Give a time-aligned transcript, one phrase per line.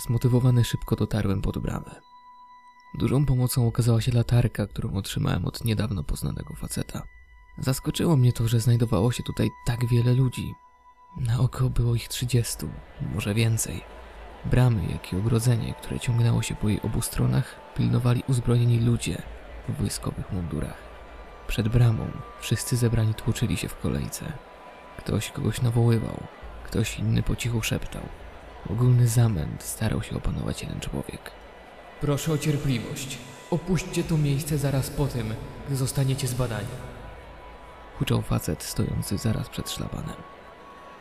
[0.00, 2.00] Zmotywowany szybko dotarłem pod bramę.
[2.94, 7.02] Dużą pomocą okazała się latarka, którą otrzymałem od niedawno poznanego faceta.
[7.58, 10.54] Zaskoczyło mnie to, że znajdowało się tutaj tak wiele ludzi.
[11.16, 12.68] Na oko było ich trzydziestu,
[13.14, 13.80] może więcej.
[14.44, 19.22] Bramy, jak i ogrodzenie, które ciągnęło się po jej obu stronach, pilnowali uzbrojeni ludzie
[19.68, 20.78] w wojskowych mundurach.
[21.48, 22.10] Przed bramą
[22.40, 24.32] wszyscy zebrani tłoczyli się w kolejce.
[24.98, 26.22] Ktoś kogoś nawoływał,
[26.64, 28.02] ktoś inny po cichu szeptał.
[28.68, 31.30] Ogólny zamęt starał się opanować jeden człowiek.
[32.00, 33.18] Proszę o cierpliwość.
[33.50, 35.34] Opuśćcie to miejsce zaraz po tym,
[35.66, 36.68] gdy zostaniecie zbadani.
[37.98, 40.16] Huczał facet stojący zaraz przed szlabanem.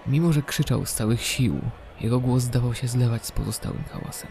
[0.08, 1.60] Mimo, że krzyczał z całych sił,
[2.02, 4.30] jego głos zdawał się zlewać z pozostałym hałasem.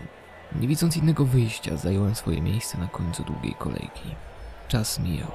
[0.60, 4.14] Nie widząc innego wyjścia, zająłem swoje miejsce na końcu długiej kolejki.
[4.68, 5.30] Czas mijał.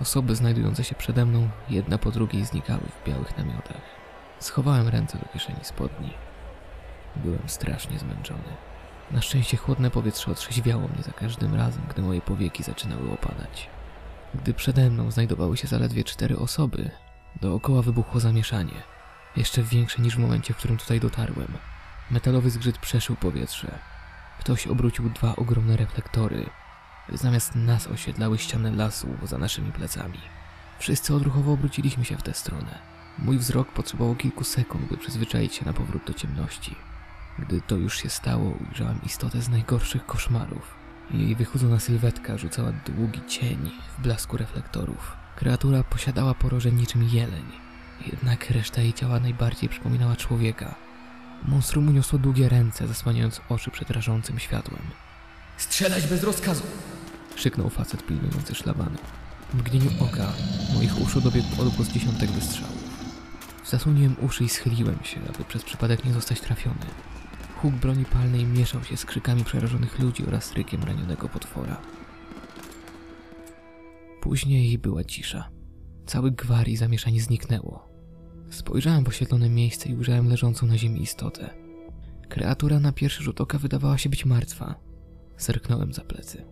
[0.00, 3.82] Osoby znajdujące się przede mną, jedna po drugiej znikały w białych namiotach.
[4.38, 6.10] Schowałem ręce do kieszeni spodni.
[7.16, 8.56] Byłem strasznie zmęczony.
[9.10, 13.70] Na szczęście chłodne powietrze otrzeźwiało mnie za każdym razem, gdy moje powieki zaczynały opadać.
[14.34, 16.90] Gdy przede mną znajdowały się zaledwie cztery osoby,
[17.40, 18.82] dookoła wybuchło zamieszanie.
[19.36, 21.48] Jeszcze większe niż w momencie, w którym tutaj dotarłem.
[22.10, 23.78] Metalowy zgrzyt przeszył powietrze.
[24.40, 26.50] Ktoś obrócił dwa ogromne reflektory.
[27.12, 30.18] Zamiast nas oświetlały ściany lasu za naszymi plecami.
[30.78, 32.78] Wszyscy odruchowo obróciliśmy się w tę stronę.
[33.18, 36.76] Mój wzrok potrzebował kilku sekund, by przyzwyczaić się na powrót do ciemności.
[37.40, 40.74] Gdy to już się stało, ujrzałem istotę z najgorszych koszmarów.
[41.10, 45.16] Jej wychudzona sylwetka rzucała długi cień w blasku reflektorów.
[45.36, 47.44] Kreatura posiadała poroże niczym jeleń,
[48.12, 50.74] jednak reszta jej ciała najbardziej przypominała człowieka.
[51.48, 54.82] Monstrum uniosło długie ręce, zasłaniając oczy przed rażącym światłem.
[55.56, 56.62] Strzelać bez rozkazu!
[57.36, 58.98] Krzyknął facet pilnujący szlabanu.
[59.50, 60.32] W mgnieniu oka
[60.74, 62.90] moich uszu dobiegł odgłos dziesiątek wystrzałów.
[63.66, 66.86] Zasłoniłem uszy i schyliłem się, aby przez przypadek nie zostać trafiony.
[67.62, 71.80] Huk broni palnej mieszał się z krzykami przerażonych ludzi oraz rykiem ranionego potwora.
[74.20, 75.50] Później była cisza.
[76.06, 77.88] Cały gwar i zamieszanie zniknęło.
[78.50, 81.50] Spojrzałem w miejsce i ujrzałem leżącą na ziemi istotę.
[82.28, 84.74] Kreatura na pierwszy rzut oka wydawała się być martwa.
[85.38, 86.44] Zerknąłem za plecy.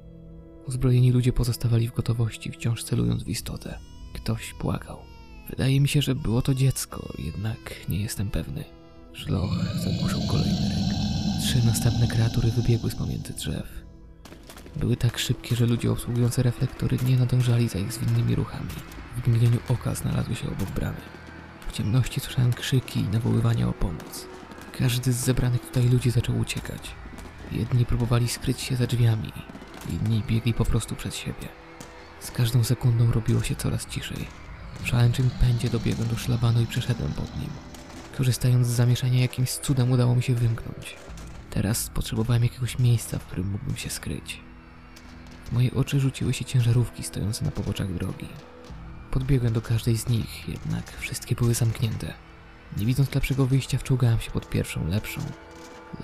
[0.66, 3.78] Uzbrojeni ludzie pozostawali w gotowości, wciąż celując w istotę.
[4.14, 4.98] Ktoś płakał.
[5.50, 8.64] Wydaje mi się, że było to dziecko, jednak nie jestem pewny.
[9.12, 10.87] Szloch zagłuszył kolejny ryk.
[11.40, 13.84] Trzy następne kreatury wybiegły z pomiędzy drzew.
[14.76, 18.70] Były tak szybkie, że ludzie obsługujący reflektory nie nadążali za ich zwinnymi ruchami.
[19.16, 21.00] W mgnieniu oka znalazły się obok bramy.
[21.68, 24.26] W ciemności słyszałem krzyki i nawoływania o pomoc.
[24.78, 26.90] Każdy z zebranych tutaj ludzi zaczął uciekać.
[27.52, 29.32] Jedni próbowali skryć się za drzwiami,
[29.90, 31.48] inni biegli po prostu przed siebie.
[32.20, 34.26] Z każdą sekundą robiło się coraz ciszej.
[34.82, 37.50] W szaleńczym pędzie dobiegłem do szlabanu i przeszedłem pod nim.
[38.16, 40.96] Korzystając z zamieszania jakimś cudem udało mi się wymknąć.
[41.50, 44.40] Teraz potrzebowałem jakiegoś miejsca, w którym mógłbym się skryć.
[45.44, 48.28] W moje oczy rzuciły się ciężarówki stojące na poboczach drogi.
[49.10, 52.12] Podbiegłem do każdej z nich, jednak wszystkie były zamknięte.
[52.76, 55.20] Nie widząc lepszego wyjścia, wczołgałem się pod pierwszą, lepszą.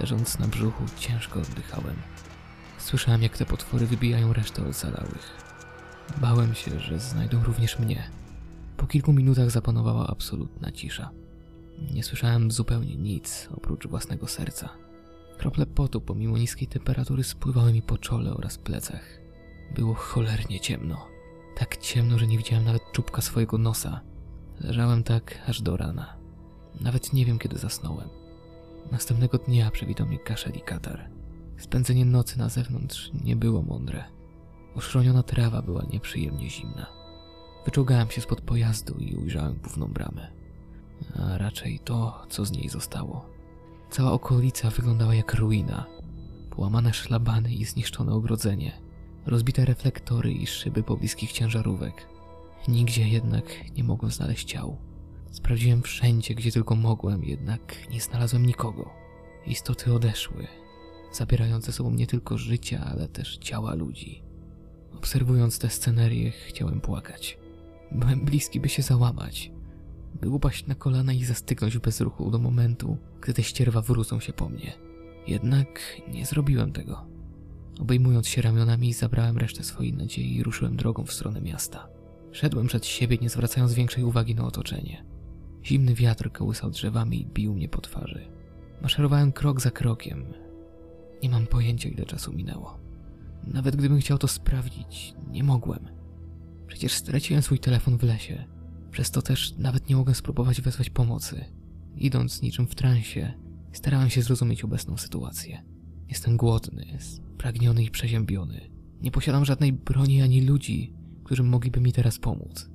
[0.00, 1.97] Leżąc na brzuchu, ciężko oddychałem.
[2.78, 5.43] Słyszałem, jak te potwory wybijają resztę ocalałych.
[6.21, 8.10] Bałem się, że znajdą również mnie.
[8.77, 11.10] Po kilku minutach zapanowała absolutna cisza.
[11.93, 14.84] Nie słyszałem zupełnie nic oprócz własnego serca.
[15.39, 19.21] Krople potu pomimo niskiej temperatury spływały mi po czole oraz plecach.
[19.75, 21.06] Było cholernie ciemno.
[21.56, 24.00] Tak ciemno, że nie widziałem nawet czubka swojego nosa.
[24.61, 26.17] Leżałem tak aż do rana.
[26.81, 28.09] Nawet nie wiem, kiedy zasnąłem.
[28.93, 31.11] Następnego dnia przywitał mnie kaszel i katar.
[31.59, 34.05] Spędzenie nocy na zewnątrz nie było mądre.
[34.75, 36.87] Oszroniona trawa była nieprzyjemnie zimna.
[37.65, 40.33] Wyczogałem się spod pojazdu i ujrzałem główną bramę.
[41.16, 43.34] A raczej to, co z niej zostało.
[43.91, 45.87] Cała okolica wyglądała jak ruina.
[46.50, 48.72] Połamane szlabany i zniszczone ogrodzenie.
[49.27, 52.09] Rozbite reflektory i szyby pobliskich ciężarówek.
[52.69, 53.45] Nigdzie jednak
[53.77, 54.77] nie mogłem znaleźć ciał.
[55.31, 58.91] Sprawdziłem wszędzie, gdzie tylko mogłem, jednak nie znalazłem nikogo.
[59.47, 60.47] Istoty odeszły,
[61.13, 64.22] zabierając ze sobą nie tylko życia, ale też ciała ludzi.
[64.97, 67.39] Obserwując tę scenerię, chciałem płakać.
[67.92, 69.53] Byłem bliski, by się załamać.
[70.21, 74.33] By upaść na kolana i zastygnąć w bezruchu do momentu, gdy te ścierwa wrócą się
[74.33, 74.72] po mnie.
[75.27, 77.07] Jednak nie zrobiłem tego.
[77.81, 81.89] Obejmując się ramionami, zabrałem resztę swojej nadziei i ruszyłem drogą w stronę miasta.
[82.33, 85.05] Szedłem przed siebie, nie zwracając większej uwagi na otoczenie.
[85.65, 88.28] Zimny wiatr kołysał drzewami i bił mnie po twarzy.
[88.83, 90.25] Maszerowałem krok za krokiem.
[91.22, 92.78] Nie mam pojęcia, ile czasu minęło.
[93.47, 95.89] Nawet gdybym chciał to sprawdzić, nie mogłem.
[96.66, 98.45] Przecież straciłem swój telefon w lesie.
[98.94, 101.44] Przez to też nawet nie mogłem spróbować wezwać pomocy.
[101.96, 103.32] Idąc niczym w transie,
[103.72, 105.62] starałem się zrozumieć obecną sytuację.
[106.08, 108.70] Jestem głodny, spragniony i przeziębiony.
[109.00, 110.94] Nie posiadam żadnej broni ani ludzi,
[111.24, 112.70] którzy mogliby mi teraz pomóc.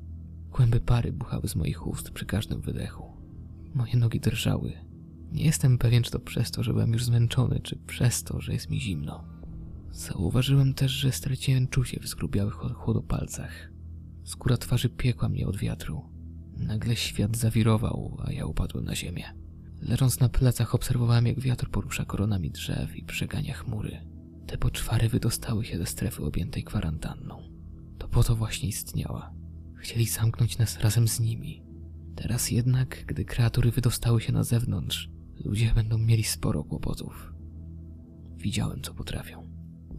[0.51, 3.03] Kłęby pary buchały z moich ust przy każdym wydechu.
[3.73, 4.73] Moje nogi drżały.
[5.31, 8.53] Nie jestem pewien, czy to przez to, że byłem już zmęczony, czy przez to, że
[8.53, 9.23] jest mi zimno.
[9.91, 13.78] Zauważyłem też, że straciłem czucie w skrubiałych od chłodu palcach.
[14.23, 16.09] Skóra twarzy piekła mnie od wiatru.
[16.57, 19.23] Nagle świat zawirował, a ja upadłem na ziemię.
[19.81, 23.97] Leżąc na plecach obserwowałem, jak wiatr porusza koronami drzew i przegania chmury.
[24.47, 27.43] Te poczwary wydostały się ze strefy objętej kwarantanną.
[27.97, 29.33] To po to właśnie istniała.
[29.75, 31.63] Chcieli zamknąć nas razem z nimi.
[32.15, 35.09] Teraz jednak, gdy kreatury wydostały się na zewnątrz,
[35.45, 37.33] ludzie będą mieli sporo kłopotów.
[38.37, 39.49] Widziałem, co potrafią.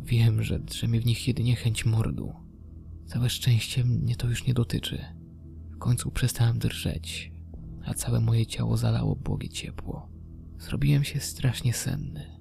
[0.00, 2.32] Wiem, że drzemie w nich jedynie chęć mordu.
[3.11, 5.05] Całe szczęście mnie to już nie dotyczy.
[5.71, 7.33] W końcu przestałem drżeć,
[7.85, 10.09] a całe moje ciało zalało błogie ciepło.
[10.59, 12.39] Zrobiłem się strasznie senny.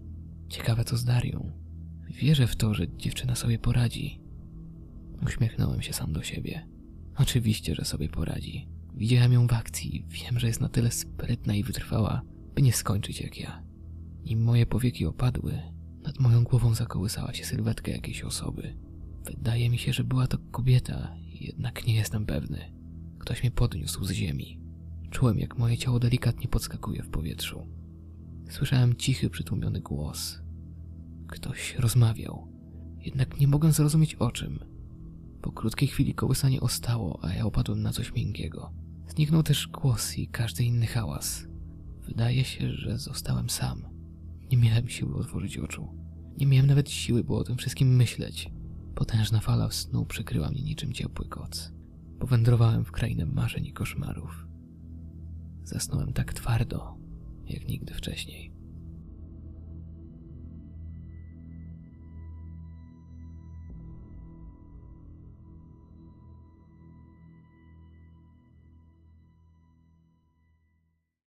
[0.49, 1.51] Ciekawe co z Darią.
[2.09, 4.21] Wierzę w to, że dziewczyna sobie poradzi.
[5.25, 6.67] Uśmiechnąłem się sam do siebie.
[7.17, 8.69] Oczywiście, że sobie poradzi.
[8.93, 12.21] Widziałem ją w akcji, wiem, że jest na tyle sprytna i wytrwała,
[12.55, 13.63] by nie skończyć jak ja.
[14.23, 15.61] Nim moje powieki opadły,
[16.03, 18.77] nad moją głową zakołysała się sylwetka jakiejś osoby.
[19.37, 22.71] Wydaje mi się, że była to kobieta, jednak nie jestem pewny.
[23.19, 24.59] Ktoś mnie podniósł z ziemi.
[25.11, 27.67] Czułem, jak moje ciało delikatnie podskakuje w powietrzu.
[28.49, 30.41] Słyszałem cichy, przytłumiony głos.
[31.27, 32.47] Ktoś rozmawiał,
[32.99, 34.59] jednak nie mogłem zrozumieć o czym.
[35.41, 38.73] Po krótkiej chwili kołysanie ostało, a ja opadłem na coś miękkiego.
[39.07, 41.47] Zniknął też głos i każdy inny hałas.
[42.01, 43.83] Wydaje się, że zostałem sam.
[44.51, 45.87] Nie miałem siły otworzyć oczu.
[46.37, 48.51] Nie miałem nawet siły, by o tym wszystkim myśleć.
[48.99, 51.71] Potężna fala snu przykryła mnie niczym ciepły koc.
[52.19, 54.47] Powędrowałem w krainę marzeń i koszmarów.
[55.63, 56.97] Zasnąłem tak twardo,
[57.45, 58.53] jak nigdy wcześniej.